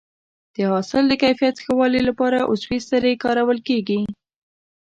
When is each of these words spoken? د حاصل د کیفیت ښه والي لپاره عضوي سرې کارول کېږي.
د 0.55 0.57
حاصل 0.71 1.03
د 1.09 1.13
کیفیت 1.23 1.55
ښه 1.63 1.73
والي 1.79 2.01
لپاره 2.09 2.47
عضوي 2.51 2.79
سرې 2.89 3.13
کارول 3.23 3.59
کېږي. 3.67 3.99